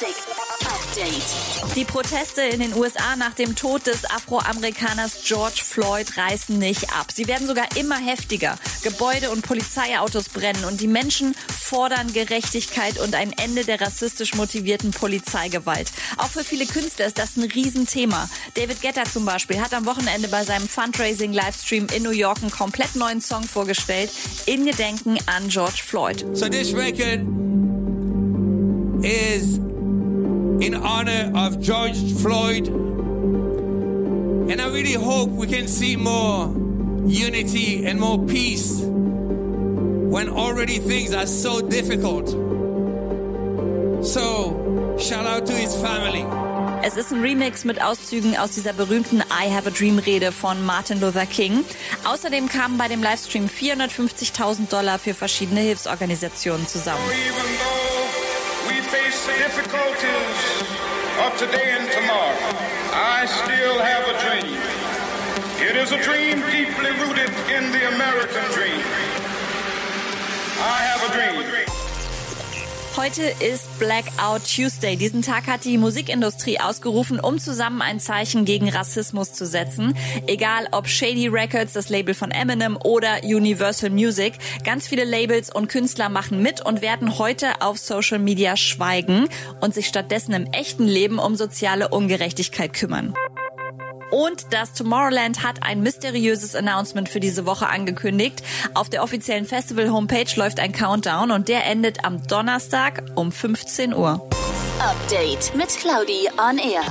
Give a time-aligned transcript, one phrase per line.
[0.00, 0.16] Musik
[0.64, 1.76] Update.
[1.76, 7.12] Die Proteste in den USA nach dem Tod des Afroamerikaners George Floyd reißen nicht ab.
[7.12, 8.56] Sie werden sogar immer heftiger.
[8.82, 14.90] Gebäude und Polizeiautos brennen und die Menschen fordern Gerechtigkeit und ein Ende der rassistisch motivierten
[14.90, 15.92] Polizeigewalt.
[16.16, 18.30] Auch für viele Künstler ist das ein Riesenthema.
[18.54, 22.96] David Guetta zum Beispiel hat am Wochenende bei seinem Fundraising-Livestream in New York einen komplett
[22.96, 24.10] neuen Song vorgestellt
[24.46, 26.24] in Gedenken an George Floyd.
[26.32, 27.20] So this record
[29.02, 29.60] is
[30.60, 32.68] in honor of George Floyd.
[34.50, 36.52] And I really hope we can see more
[37.06, 42.28] unity and more peace when already things are so difficult.
[44.04, 46.24] So, shout out to his family.
[46.82, 50.64] Es ist ein Remix mit Auszügen aus dieser berühmten I Have a Dream Rede von
[50.64, 51.64] Martin Luther King.
[52.04, 57.00] Außerdem kamen bei dem Livestream 450.000 Dollar für verschiedene Hilfsorganisationen zusammen.
[57.06, 57.69] though
[58.70, 60.38] we face difficulties
[61.26, 62.38] of today and tomorrow,
[62.94, 64.62] I still have a dream.
[65.58, 67.34] It is a dream deeply rooted
[72.96, 74.96] Heute ist Blackout Tuesday.
[74.96, 79.96] Diesen Tag hat die Musikindustrie ausgerufen, um zusammen ein Zeichen gegen Rassismus zu setzen.
[80.26, 84.34] Egal ob Shady Records, das Label von Eminem, oder Universal Music.
[84.64, 89.28] Ganz viele Labels und Künstler machen mit und werden heute auf Social Media schweigen
[89.60, 93.14] und sich stattdessen im echten Leben um soziale Ungerechtigkeit kümmern.
[94.10, 98.42] Und das Tomorrowland hat ein mysteriöses Announcement für diese Woche angekündigt.
[98.74, 104.28] Auf der offiziellen Festival-Homepage läuft ein Countdown und der endet am Donnerstag um 15 Uhr.
[104.80, 106.82] Update mit Claudi on Air.